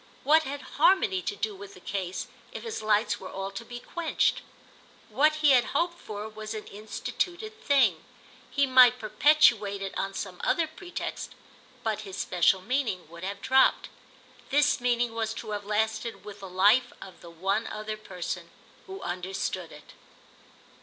[0.23, 3.79] What had harmony to do with the case if his lights were all to be
[3.79, 4.41] quenched?
[5.09, 8.03] What he had hoped for was an instituted thing.
[8.49, 11.35] He might perpetuate it on some other pretext,
[11.83, 13.89] but his special meaning would have dropped.
[14.49, 18.49] This meaning was to have lasted with the life of the one other person
[18.87, 19.93] who understood it.